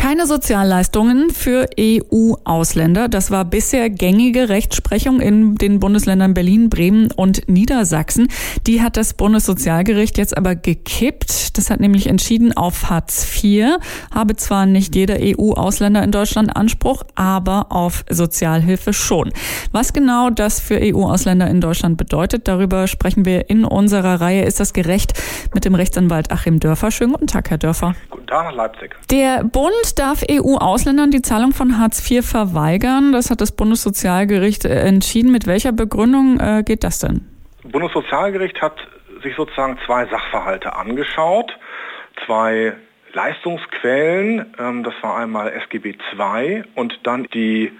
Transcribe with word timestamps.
Keine 0.00 0.26
Sozialleistungen 0.26 1.28
für 1.28 1.68
EU-Ausländer. 1.78 3.08
Das 3.08 3.30
war 3.30 3.44
bisher 3.44 3.90
gängige 3.90 4.48
Rechtsprechung 4.48 5.20
in 5.20 5.56
den 5.56 5.78
Bundesländern 5.78 6.32
Berlin, 6.32 6.70
Bremen 6.70 7.10
und 7.12 7.50
Niedersachsen. 7.50 8.28
Die 8.66 8.80
hat 8.80 8.96
das 8.96 9.12
Bundessozialgericht 9.12 10.16
jetzt 10.16 10.38
aber 10.38 10.56
gekippt. 10.56 11.58
Das 11.58 11.68
hat 11.68 11.80
nämlich 11.80 12.06
entschieden 12.06 12.56
auf 12.56 12.88
Hartz 12.88 13.26
IV. 13.44 13.76
Habe 14.10 14.36
zwar 14.36 14.64
nicht 14.64 14.96
jeder 14.96 15.18
EU-Ausländer 15.20 16.02
in 16.02 16.12
Deutschland 16.12 16.56
Anspruch, 16.56 17.02
aber 17.14 17.70
auf 17.70 18.06
Sozialhilfe 18.08 18.94
schon. 18.94 19.30
Was 19.70 19.92
genau 19.92 20.30
das 20.30 20.60
für 20.60 20.80
EU-Ausländer 20.80 21.46
in 21.48 21.60
Deutschland 21.60 21.98
bedeutet, 21.98 22.48
darüber 22.48 22.86
sprechen 22.86 23.26
wir 23.26 23.50
in 23.50 23.66
unserer 23.66 24.22
Reihe 24.22 24.44
Ist 24.44 24.60
das 24.60 24.72
gerecht 24.72 25.12
mit 25.52 25.66
dem 25.66 25.74
Rechtsanwalt 25.74 26.32
Achim 26.32 26.58
Dörfer. 26.58 26.90
Schönen 26.90 27.12
guten 27.12 27.26
Tag, 27.26 27.50
Herr 27.50 27.58
Dörfer. 27.58 27.94
Guten 28.08 28.19
Tag 28.30 28.44
nach 28.44 28.54
Leipzig. 28.54 28.94
Der 29.10 29.42
Bund 29.44 29.98
darf 29.98 30.22
EU-Ausländern 30.30 31.10
die 31.10 31.20
Zahlung 31.20 31.52
von 31.52 31.78
Hartz 31.78 32.08
IV 32.08 32.24
verweigern. 32.24 33.12
Das 33.12 33.30
hat 33.30 33.40
das 33.40 33.54
Bundessozialgericht 33.54 34.64
äh, 34.64 34.80
entschieden. 34.86 35.32
Mit 35.32 35.46
welcher 35.46 35.72
Begründung 35.72 36.38
äh, 36.38 36.62
geht 36.64 36.84
das 36.84 37.00
denn? 37.00 37.26
Das 37.62 37.72
Bundessozialgericht 37.72 38.62
hat 38.62 38.76
sich 39.22 39.34
sozusagen 39.36 39.78
zwei 39.84 40.06
Sachverhalte 40.06 40.76
angeschaut, 40.76 41.52
zwei 42.24 42.74
Leistungsquellen. 43.12 44.54
Ähm, 44.58 44.84
das 44.84 44.94
war 45.02 45.18
einmal 45.18 45.52
SGB 45.52 45.96
II 46.16 46.64
und 46.76 46.98
dann 47.02 47.24
die 47.34 47.72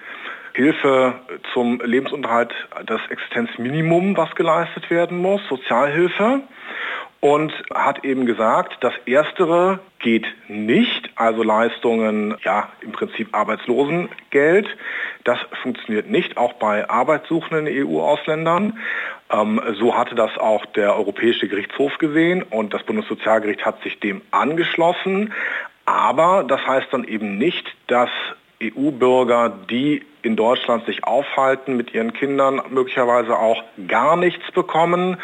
Hilfe 0.54 1.14
zum 1.54 1.80
Lebensunterhalt, 1.80 2.52
das 2.86 3.00
Existenzminimum, 3.08 4.16
was 4.16 4.34
geleistet 4.34 4.90
werden 4.90 5.18
muss, 5.18 5.40
Sozialhilfe 5.48 6.42
und 7.20 7.52
hat 7.74 8.04
eben 8.04 8.24
gesagt, 8.24 8.78
das 8.80 8.94
Erstere 9.04 9.80
geht 9.98 10.26
nicht, 10.48 11.10
also 11.16 11.42
Leistungen, 11.42 12.36
ja 12.42 12.70
im 12.80 12.92
Prinzip 12.92 13.34
Arbeitslosengeld. 13.36 14.66
Das 15.24 15.38
funktioniert 15.62 16.08
nicht, 16.08 16.38
auch 16.38 16.54
bei 16.54 16.88
arbeitssuchenden 16.88 17.66
EU-Ausländern. 17.68 18.78
Ähm, 19.30 19.60
so 19.78 19.96
hatte 19.96 20.14
das 20.14 20.36
auch 20.38 20.64
der 20.66 20.96
Europäische 20.96 21.46
Gerichtshof 21.46 21.98
gesehen 21.98 22.42
und 22.42 22.72
das 22.72 22.82
Bundessozialgericht 22.84 23.66
hat 23.66 23.82
sich 23.82 24.00
dem 24.00 24.22
angeschlossen. 24.30 25.34
Aber 25.84 26.44
das 26.44 26.66
heißt 26.66 26.88
dann 26.90 27.04
eben 27.04 27.36
nicht, 27.36 27.66
dass 27.86 28.10
EU-Bürger, 28.62 29.50
die 29.68 30.04
in 30.22 30.36
Deutschland 30.36 30.86
sich 30.86 31.04
aufhalten, 31.04 31.76
mit 31.76 31.94
ihren 31.94 32.12
Kindern 32.12 32.60
möglicherweise 32.70 33.38
auch 33.38 33.62
gar 33.88 34.16
nichts 34.16 34.50
bekommen, 34.52 35.16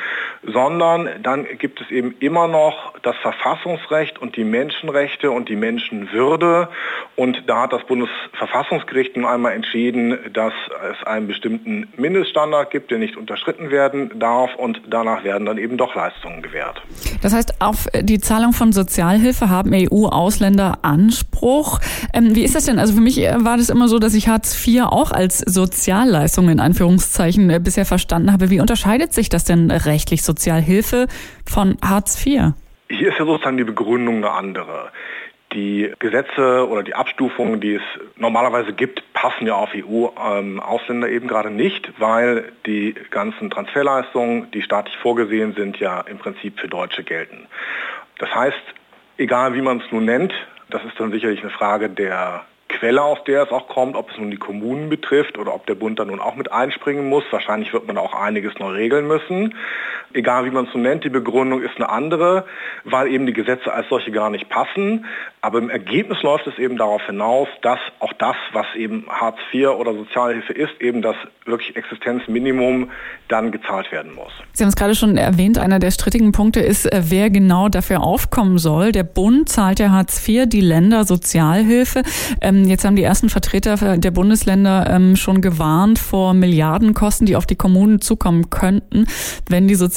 sondern 0.42 1.08
dann 1.22 1.46
gibt 1.58 1.80
es 1.80 1.90
eben 1.90 2.14
immer 2.20 2.48
noch 2.48 2.94
das 3.02 3.16
Verfassungsrecht 3.16 4.18
und 4.18 4.36
die 4.36 4.44
Menschenrechte 4.44 5.30
und 5.30 5.48
die 5.48 5.56
Menschenwürde. 5.56 6.68
Und 7.16 7.44
da 7.46 7.62
hat 7.62 7.72
das 7.72 7.84
Bundesverfassungsgericht 7.84 9.16
nun 9.16 9.26
einmal 9.26 9.52
entschieden, 9.52 10.18
dass 10.32 10.52
es 10.92 11.06
einen 11.06 11.26
bestimmten 11.26 11.88
Mindeststandard 11.96 12.70
gibt, 12.70 12.90
der 12.90 12.98
nicht 12.98 13.16
unterschritten 13.16 13.70
werden 13.70 14.18
darf 14.18 14.54
und 14.56 14.80
danach 14.88 15.24
werden 15.24 15.46
dann 15.46 15.58
eben 15.58 15.76
doch 15.76 15.94
Leistungen 15.94 16.42
gewährt. 16.42 16.82
Das 17.22 17.32
heißt, 17.32 17.60
auf 17.60 17.86
die 17.94 18.20
Zahlung 18.20 18.52
von 18.52 18.72
Sozialhilfe 18.72 19.50
haben 19.50 19.72
EU-Ausländer 19.72 20.78
Anspruch. 20.82 21.80
Ähm, 22.12 22.34
wie 22.34 22.42
ist 22.42 22.54
das 22.54 22.64
denn? 22.64 22.78
Also 22.78 22.94
für 22.94 23.00
mich 23.00 23.16
war 23.18 23.56
das 23.56 23.70
immer 23.70 23.88
so, 23.88 23.98
dass 23.98 24.14
ich 24.14 24.28
Hartz 24.28 24.66
IV 24.66 24.85
auch 24.92 25.12
als 25.12 25.38
Sozialleistung 25.38 26.48
in 26.48 26.60
Anführungszeichen 26.60 27.50
äh, 27.50 27.60
bisher 27.60 27.86
verstanden 27.86 28.32
habe. 28.32 28.50
Wie 28.50 28.60
unterscheidet 28.60 29.12
sich 29.12 29.28
das 29.28 29.44
denn 29.44 29.70
rechtlich 29.70 30.22
Sozialhilfe 30.22 31.06
von 31.44 31.76
Hartz 31.82 32.24
IV? 32.24 32.52
Hier 32.88 33.08
ist 33.08 33.18
ja 33.18 33.24
sozusagen 33.24 33.56
die 33.56 33.64
Begründung 33.64 34.16
eine 34.16 34.30
andere. 34.30 34.90
Die 35.52 35.92
Gesetze 35.98 36.68
oder 36.68 36.82
die 36.82 36.94
Abstufungen, 36.94 37.60
die 37.60 37.74
es 37.74 37.82
normalerweise 38.16 38.72
gibt, 38.72 39.02
passen 39.12 39.46
ja 39.46 39.54
auf 39.54 39.70
EU-Ausländer 39.74 41.08
eben 41.08 41.28
gerade 41.28 41.50
nicht, 41.50 41.92
weil 41.98 42.52
die 42.66 42.94
ganzen 43.10 43.50
Transferleistungen, 43.50 44.50
die 44.50 44.62
staatlich 44.62 44.96
vorgesehen 44.98 45.54
sind, 45.54 45.78
ja 45.78 46.00
im 46.00 46.18
Prinzip 46.18 46.58
für 46.58 46.68
Deutsche 46.68 47.04
gelten. 47.04 47.46
Das 48.18 48.34
heißt, 48.34 48.62
egal 49.18 49.54
wie 49.54 49.62
man 49.62 49.80
es 49.80 49.90
nun 49.92 50.04
nennt, 50.04 50.34
das 50.68 50.84
ist 50.84 50.98
dann 50.98 51.12
sicherlich 51.12 51.40
eine 51.40 51.50
Frage 51.50 51.88
der 51.88 52.44
Quelle, 52.78 53.02
aus 53.02 53.18
der 53.24 53.42
es 53.42 53.50
auch 53.50 53.68
kommt, 53.68 53.96
ob 53.96 54.10
es 54.10 54.18
nun 54.18 54.30
die 54.30 54.36
Kommunen 54.36 54.90
betrifft 54.90 55.38
oder 55.38 55.54
ob 55.54 55.66
der 55.66 55.74
Bund 55.74 55.98
da 55.98 56.04
nun 56.04 56.20
auch 56.20 56.36
mit 56.36 56.52
einspringen 56.52 57.08
muss. 57.08 57.24
Wahrscheinlich 57.30 57.72
wird 57.72 57.86
man 57.86 57.96
auch 57.96 58.14
einiges 58.14 58.58
neu 58.58 58.70
regeln 58.70 59.06
müssen. 59.06 59.54
Egal 60.12 60.44
wie 60.44 60.50
man 60.50 60.66
es 60.66 60.72
so 60.72 60.78
nennt, 60.78 61.04
die 61.04 61.10
Begründung 61.10 61.62
ist 61.62 61.76
eine 61.76 61.88
andere, 61.88 62.44
weil 62.84 63.08
eben 63.08 63.26
die 63.26 63.32
Gesetze 63.32 63.72
als 63.72 63.88
solche 63.88 64.10
gar 64.10 64.30
nicht 64.30 64.48
passen. 64.48 65.04
Aber 65.42 65.58
im 65.58 65.68
Ergebnis 65.68 66.22
läuft 66.22 66.46
es 66.46 66.58
eben 66.58 66.76
darauf 66.76 67.02
hinaus, 67.06 67.48
dass 67.62 67.78
auch 68.00 68.12
das, 68.14 68.36
was 68.52 68.66
eben 68.76 69.06
Hartz 69.08 69.38
IV 69.52 69.68
oder 69.68 69.92
Sozialhilfe 69.94 70.52
ist, 70.52 70.80
eben 70.80 71.02
das 71.02 71.16
wirklich 71.44 71.76
Existenzminimum 71.76 72.90
dann 73.28 73.52
gezahlt 73.52 73.92
werden 73.92 74.14
muss. 74.14 74.32
Sie 74.52 74.64
haben 74.64 74.70
es 74.70 74.76
gerade 74.76 74.94
schon 74.94 75.16
erwähnt, 75.16 75.58
einer 75.58 75.78
der 75.78 75.90
strittigen 75.90 76.32
Punkte 76.32 76.60
ist, 76.60 76.86
äh, 76.86 77.02
wer 77.08 77.30
genau 77.30 77.68
dafür 77.68 78.02
aufkommen 78.02 78.58
soll. 78.58 78.92
Der 78.92 79.04
Bund 79.04 79.48
zahlt 79.48 79.78
ja 79.78 79.90
Hartz 79.90 80.26
IV, 80.26 80.48
die 80.48 80.60
Länder 80.60 81.04
Sozialhilfe. 81.04 82.02
Ähm, 82.40 82.64
jetzt 82.64 82.84
haben 82.84 82.96
die 82.96 83.02
ersten 83.02 83.28
Vertreter 83.28 83.98
der 83.98 84.10
Bundesländer 84.10 84.88
ähm, 84.90 85.16
schon 85.16 85.40
gewarnt 85.40 85.98
vor 85.98 86.34
Milliardenkosten, 86.34 87.26
die 87.26 87.36
auf 87.36 87.46
die 87.46 87.56
Kommunen 87.56 88.00
zukommen 88.00 88.50
könnten, 88.50 89.06
wenn 89.48 89.68
die 89.68 89.74
Sozialhilfe 89.74 89.95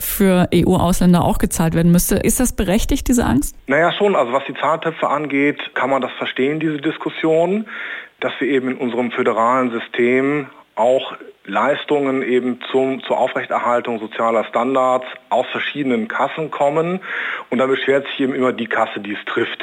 für 0.00 0.48
EU-Ausländer 0.54 1.24
auch 1.24 1.38
gezahlt 1.38 1.74
werden 1.74 1.92
müsste. 1.92 2.16
Ist 2.16 2.40
das 2.40 2.54
berechtigt, 2.54 3.08
diese 3.08 3.24
Angst? 3.24 3.56
Naja, 3.66 3.92
schon. 3.92 4.16
Also 4.16 4.32
was 4.32 4.42
die 4.46 4.54
Zahltöpfe 4.54 5.08
angeht, 5.08 5.58
kann 5.74 5.90
man 5.90 6.02
das 6.02 6.12
verstehen, 6.18 6.60
diese 6.60 6.78
Diskussion, 6.78 7.66
dass 8.20 8.32
wir 8.38 8.48
eben 8.48 8.68
in 8.68 8.76
unserem 8.76 9.10
föderalen 9.10 9.70
System 9.70 10.46
auch 10.76 11.14
Leistungen 11.46 12.22
eben 12.22 12.60
zum, 12.70 13.02
zur 13.02 13.18
Aufrechterhaltung 13.18 13.98
sozialer 13.98 14.44
Standards 14.44 15.06
aus 15.28 15.46
verschiedenen 15.50 16.08
Kassen 16.08 16.50
kommen. 16.50 17.00
Und 17.50 17.58
da 17.58 17.66
beschwert 17.66 18.06
sich 18.06 18.20
eben 18.20 18.34
immer 18.34 18.52
die 18.52 18.66
Kasse, 18.66 19.00
die 19.00 19.12
es 19.12 19.24
trifft. 19.26 19.62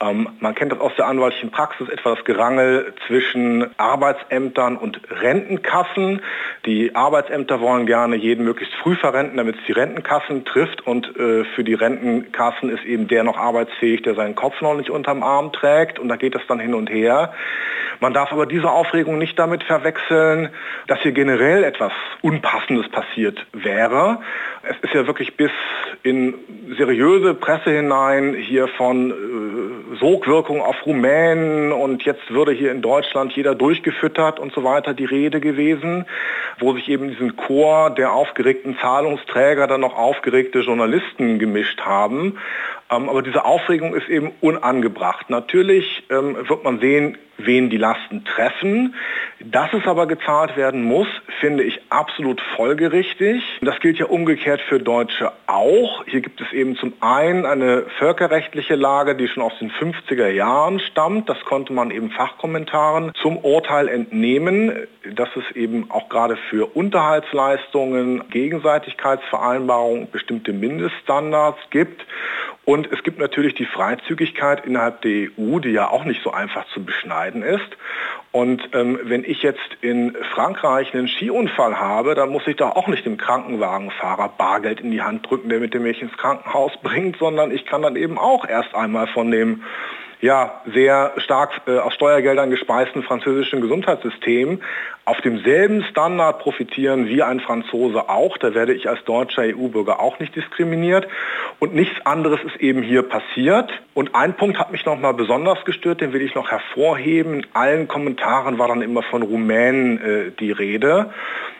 Ähm, 0.00 0.28
man 0.40 0.54
kennt 0.54 0.72
das 0.72 0.80
aus 0.80 0.92
der 0.96 1.06
anwaltlichen 1.06 1.50
Praxis, 1.50 1.88
etwa 1.88 2.16
das 2.16 2.24
Gerangel 2.24 2.92
zwischen 3.06 3.70
Arbeitsämtern 3.78 4.76
und 4.76 5.00
Rentenkassen. 5.10 6.20
Die 6.66 6.94
Arbeitsämter 6.94 7.60
wollen 7.60 7.86
gerne 7.86 8.16
jeden 8.16 8.44
möglichst 8.44 8.74
früh 8.74 8.96
verrenten, 8.96 9.36
damit 9.36 9.56
es 9.56 9.64
die 9.66 9.72
Rentenkassen 9.72 10.44
trifft. 10.44 10.84
Und 10.84 11.16
äh, 11.16 11.44
für 11.54 11.62
die 11.62 11.74
Rentenkassen 11.74 12.68
ist 12.68 12.84
eben 12.84 13.06
der 13.06 13.22
noch 13.22 13.36
arbeitsfähig, 13.36 14.02
der 14.02 14.16
seinen 14.16 14.34
Kopf 14.34 14.60
noch 14.60 14.74
nicht 14.74 14.90
unterm 14.90 15.22
Arm 15.22 15.52
trägt. 15.52 16.00
Und 16.00 16.08
da 16.08 16.16
geht 16.16 16.34
es 16.34 16.42
dann 16.48 16.58
hin 16.58 16.74
und 16.74 16.90
her. 16.90 17.32
Man 18.02 18.14
darf 18.14 18.32
aber 18.32 18.46
diese 18.46 18.68
Aufregung 18.68 19.18
nicht 19.18 19.38
damit 19.38 19.62
verwechseln, 19.62 20.48
dass 20.88 20.98
hier 21.02 21.12
generell 21.12 21.62
etwas 21.62 21.92
Unpassendes 22.20 22.88
passiert 22.88 23.46
wäre. 23.52 24.18
Es 24.64 24.74
ist 24.82 24.92
ja 24.92 25.06
wirklich 25.06 25.36
bis 25.36 25.52
in 26.02 26.34
seriöse 26.76 27.34
Presse 27.34 27.70
hinein 27.70 28.34
hier 28.34 28.66
von 28.66 29.12
äh, 29.12 29.96
Sogwirkung 30.00 30.62
auf 30.62 30.84
Rumänen 30.84 31.70
und 31.70 32.02
jetzt 32.02 32.28
würde 32.28 32.50
hier 32.50 32.72
in 32.72 32.82
Deutschland 32.82 33.34
jeder 33.36 33.54
durchgefüttert 33.54 34.40
und 34.40 34.52
so 34.52 34.64
weiter 34.64 34.94
die 34.94 35.04
Rede 35.04 35.38
gewesen, 35.38 36.04
wo 36.58 36.74
sich 36.74 36.88
eben 36.88 37.08
diesen 37.08 37.36
Chor 37.36 37.90
der 37.90 38.14
aufgeregten 38.14 38.76
Zahlungsträger 38.80 39.68
dann 39.68 39.80
noch 39.80 39.96
aufgeregte 39.96 40.58
Journalisten 40.58 41.38
gemischt 41.38 41.82
haben. 41.82 42.36
Ähm, 42.90 43.08
aber 43.08 43.22
diese 43.22 43.44
Aufregung 43.44 43.94
ist 43.94 44.08
eben 44.08 44.32
unangebracht. 44.40 45.30
Natürlich 45.30 46.02
ähm, 46.10 46.36
wird 46.48 46.64
man 46.64 46.80
sehen, 46.80 47.16
wen 47.44 47.70
die 47.70 47.76
Lasten 47.76 48.24
treffen. 48.24 48.94
Dass 49.40 49.72
es 49.72 49.86
aber 49.86 50.06
gezahlt 50.06 50.56
werden 50.56 50.84
muss, 50.84 51.08
finde 51.40 51.64
ich 51.64 51.80
absolut 51.88 52.40
folgerichtig. 52.56 53.42
Das 53.60 53.80
gilt 53.80 53.98
ja 53.98 54.06
umgekehrt 54.06 54.60
für 54.60 54.78
Deutsche 54.78 55.32
auch. 55.46 56.04
Hier 56.06 56.20
gibt 56.20 56.40
es 56.40 56.52
eben 56.52 56.76
zum 56.76 56.92
einen 57.00 57.44
eine 57.44 57.86
völkerrechtliche 57.98 58.76
Lage, 58.76 59.16
die 59.16 59.28
schon 59.28 59.42
aus 59.42 59.58
den 59.58 59.70
50er 59.70 60.28
Jahren 60.28 60.78
stammt. 60.80 61.28
Das 61.28 61.40
konnte 61.44 61.72
man 61.72 61.90
eben 61.90 62.10
Fachkommentaren 62.10 63.12
zum 63.20 63.36
Urteil 63.38 63.88
entnehmen, 63.88 64.86
dass 65.16 65.28
es 65.34 65.56
eben 65.56 65.90
auch 65.90 66.08
gerade 66.08 66.36
für 66.50 66.76
Unterhaltsleistungen, 66.76 68.28
Gegenseitigkeitsvereinbarungen 68.30 70.10
bestimmte 70.10 70.52
Mindeststandards 70.52 71.58
gibt. 71.70 72.04
Und 72.64 72.92
es 72.92 73.02
gibt 73.02 73.18
natürlich 73.18 73.54
die 73.54 73.64
Freizügigkeit 73.64 74.64
innerhalb 74.64 75.02
der 75.02 75.30
EU, 75.36 75.58
die 75.58 75.70
ja 75.70 75.90
auch 75.90 76.04
nicht 76.04 76.22
so 76.22 76.30
einfach 76.30 76.64
zu 76.68 76.84
beschneiden 76.84 77.31
ist. 77.40 77.78
Und 78.32 78.68
ähm, 78.74 78.98
wenn 79.02 79.24
ich 79.24 79.42
jetzt 79.42 79.60
in 79.80 80.14
Frankreich 80.34 80.92
einen 80.92 81.08
Skiunfall 81.08 81.78
habe, 81.78 82.14
dann 82.14 82.28
muss 82.28 82.46
ich 82.46 82.56
da 82.56 82.68
auch 82.68 82.88
nicht 82.88 83.06
dem 83.06 83.16
Krankenwagenfahrer 83.16 84.28
Bargeld 84.36 84.80
in 84.80 84.90
die 84.90 85.00
Hand 85.00 85.28
drücken, 85.28 85.48
der 85.48 85.60
mit 85.60 85.72
dem 85.72 85.84
mich 85.84 86.02
ins 86.02 86.16
Krankenhaus 86.18 86.72
bringt, 86.82 87.16
sondern 87.18 87.50
ich 87.50 87.64
kann 87.64 87.82
dann 87.82 87.96
eben 87.96 88.18
auch 88.18 88.46
erst 88.46 88.74
einmal 88.74 89.06
von 89.06 89.30
dem 89.30 89.62
ja, 90.22 90.62
sehr 90.72 91.12
stark 91.16 91.62
äh, 91.66 91.78
aus 91.78 91.94
Steuergeldern 91.94 92.48
gespeisten 92.50 93.02
französischen 93.02 93.60
Gesundheitssystem 93.60 94.60
auf 95.04 95.20
demselben 95.20 95.82
Standard 95.82 96.38
profitieren 96.38 97.08
wie 97.08 97.24
ein 97.24 97.40
Franzose 97.40 98.08
auch. 98.08 98.38
Da 98.38 98.54
werde 98.54 98.72
ich 98.72 98.88
als 98.88 99.02
deutscher 99.04 99.42
EU-Bürger 99.42 99.98
auch 99.98 100.20
nicht 100.20 100.36
diskriminiert. 100.36 101.08
Und 101.58 101.74
nichts 101.74 102.06
anderes 102.06 102.38
ist 102.44 102.56
eben 102.60 102.82
hier 102.82 103.02
passiert. 103.02 103.72
Und 103.94 104.14
ein 104.14 104.36
Punkt 104.36 104.60
hat 104.60 104.70
mich 104.70 104.86
nochmal 104.86 105.12
besonders 105.12 105.64
gestört, 105.64 106.00
den 106.00 106.12
will 106.12 106.22
ich 106.22 106.36
noch 106.36 106.52
hervorheben. 106.52 107.40
In 107.40 107.46
allen 107.52 107.88
Kommentaren 107.88 108.60
war 108.60 108.68
dann 108.68 108.80
immer 108.80 109.02
von 109.02 109.22
Rumänen 109.22 109.98
äh, 109.98 110.30
die 110.38 110.52
Rede, 110.52 111.12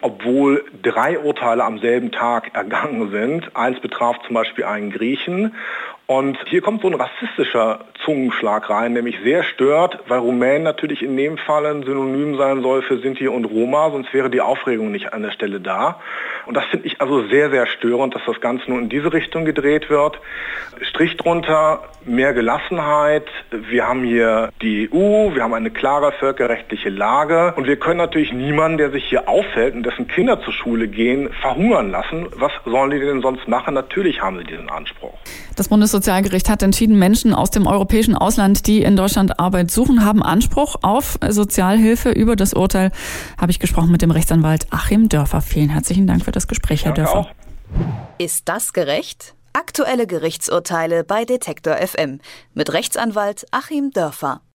obwohl 0.03 0.65
drei 0.81 1.19
Urteile 1.19 1.65
am 1.65 1.81
selben 1.81 2.13
Tag 2.13 2.55
ergangen 2.55 3.11
sind. 3.11 3.57
Eins 3.57 3.81
betraf 3.81 4.19
zum 4.25 4.35
Beispiel 4.35 4.65
einen 4.65 4.93
Griechen 4.93 5.57
und 6.13 6.37
hier 6.47 6.61
kommt 6.61 6.83
so 6.83 6.89
ein 6.89 6.95
rassistischer 6.95 7.87
Zungenschlag 8.05 8.69
rein, 8.69 8.93
mich 8.93 9.17
sehr 9.25 9.45
stört, 9.45 9.99
weil 10.09 10.19
Rumän 10.19 10.63
natürlich 10.63 11.01
in 11.01 11.17
dem 11.17 11.39
Fall 11.39 11.65
ein 11.65 11.85
Synonym 11.85 12.37
sein 12.37 12.61
soll 12.61 12.83
für 12.83 12.99
Sinti 12.99 13.29
und 13.29 13.47
Roma, 13.47 13.91
sonst 13.91 14.13
wäre 14.13 14.29
die 14.29 14.43
Aufregung 14.43 14.93
nicht 14.93 15.15
an 15.15 15.23
der 15.23 15.31
Stelle 15.31 15.59
da. 15.59 16.01
Und 16.45 16.55
das 16.55 16.65
finde 16.67 16.87
ich 16.87 17.01
also 17.01 17.27
sehr, 17.29 17.51
sehr 17.51 17.67
störend, 17.67 18.15
dass 18.15 18.21
das 18.27 18.43
Ganze 18.43 18.71
nun 18.71 18.83
in 18.83 18.89
diese 18.91 19.11
Richtung 19.11 19.47
gedreht 19.47 19.89
wird. 19.89 20.21
Strich 20.83 21.17
drunter, 21.17 21.85
mehr 22.05 22.35
Gelassenheit. 22.35 23.29
Wir 23.51 23.89
haben 23.89 24.05
hier 24.05 24.51
die 24.61 24.91
EU, 24.93 25.35
wir 25.35 25.43
haben 25.43 25.55
eine 25.55 25.71
klare 25.71 26.13
völkerrechtliche 26.13 26.91
Lage 26.91 27.55
und 27.57 27.67
wir 27.67 27.77
können 27.77 27.99
natürlich 27.99 28.35
niemanden, 28.35 28.77
der 28.77 28.91
sich 28.91 29.05
hier 29.05 29.31
auffällt 29.31 29.75
und 29.75 29.85
dessen 29.85 30.09
Kinder 30.09 30.43
zur 30.43 30.53
Schule 30.53 30.89
gehen, 30.89 31.31
verhungern 31.41 31.91
lassen. 31.91 32.27
Was 32.37 32.53
sollen 32.67 32.91
die 32.91 33.01
denn 33.01 33.23
sonst 33.23 33.49
machen? 33.49 33.73
Natürlich 33.73 34.21
haben 34.21 34.37
sie 34.39 34.45
diesen 34.45 34.69
Anspruch. 34.69 35.15
Das 35.57 35.71
Bundessozialgericht 36.03 36.49
hat 36.49 36.65
entschieden, 36.65 36.99
Menschen 36.99 37.33
aus 37.33 37.51
dem 37.51 37.69
europäischen 37.69 38.17
Ausland, 38.17 38.67
die 38.67 38.83
in 38.83 38.97
Deutschland 38.97 39.39
Arbeit 39.39 39.71
suchen, 39.71 40.05
haben 40.05 40.21
Anspruch 40.21 40.75
auf 40.83 41.17
Sozialhilfe. 41.29 42.11
Über 42.11 42.35
das 42.35 42.55
Urteil 42.55 42.91
habe 43.41 43.53
ich 43.53 43.61
gesprochen 43.61 43.93
mit 43.93 44.03
dem 44.03 44.11
Rechtsanwalt 44.11 44.67
Achim 44.71 45.09
Dörfer. 45.09 45.41
Vielen 45.43 45.69
herzlichen 45.69 46.09
Dank 46.09 46.25
für 46.25 46.33
das 46.33 46.49
Gespräch, 46.49 46.85
Herr 46.85 46.93
Dörfer. 46.93 47.19
Auch. 47.19 47.31
Ist 48.19 48.49
das 48.49 48.73
gerecht? 48.73 49.35
Aktuelle 49.53 50.09
Gerichtsurteile 50.09 51.05
bei 51.05 51.25
Detektor 51.25 51.77
FM 51.77 52.19
mit 52.53 52.73
Rechtsanwalt 52.73 53.47
Achim 53.53 53.93
Dörfer. 53.93 54.41